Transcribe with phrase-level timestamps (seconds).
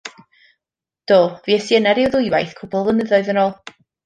[1.11, 3.57] Do, fues i yna ryw ddwy waith cwpl o flynyddoedd yn ôl.